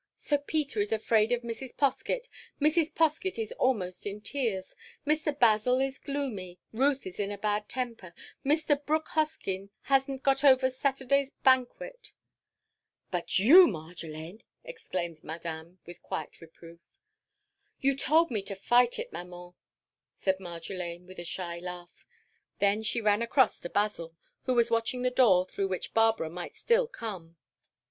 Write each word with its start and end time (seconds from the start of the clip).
Sir 0.17 0.39
Peter 0.39 0.81
is 0.81 0.91
afraid 0.91 1.31
of 1.31 1.43
Mrs. 1.43 1.75
Poskett; 1.77 2.27
Mrs. 2.59 2.91
Poskett 2.91 3.37
is 3.37 3.51
almost 3.51 4.07
in 4.07 4.19
tears; 4.19 4.75
Mr. 5.05 5.37
Basil 5.37 5.79
is 5.79 5.99
gloomy; 5.99 6.57
Ruth 6.73 7.05
is 7.05 7.19
in 7.19 7.29
a 7.29 7.37
bad 7.37 7.69
temper; 7.69 8.11
and 8.43 8.51
Mr. 8.51 8.83
Brooke 8.83 9.09
Hoskyn 9.09 9.69
has 9.83 10.09
n't 10.09 10.23
got 10.23 10.43
over 10.43 10.71
Saturday's 10.71 11.29
banquet." 11.43 12.13
"But 13.11 13.37
you, 13.37 13.67
Marjolaine—!" 13.67 14.41
exclaimed 14.63 15.23
Madame 15.23 15.77
with 15.85 16.01
quiet 16.01 16.41
reproof. 16.41 16.81
"You 17.79 17.95
told 17.95 18.31
me 18.31 18.41
to 18.41 18.55
fight 18.55 18.97
it, 18.97 19.13
Maman," 19.13 19.53
said 20.15 20.39
Marjolaine, 20.39 21.05
with 21.05 21.19
a 21.19 21.23
shy 21.23 21.59
laugh. 21.59 22.07
Then 22.57 22.81
she 22.81 23.01
ran 23.01 23.21
across 23.21 23.59
to 23.59 23.69
Basil, 23.69 24.15
who 24.45 24.55
was 24.55 24.71
watching 24.71 25.03
the 25.03 25.11
door 25.11 25.45
through 25.45 25.67
which 25.67 25.93
Barbara 25.93 26.31
might 26.31 26.55
still 26.55 26.87
come. 26.87 27.37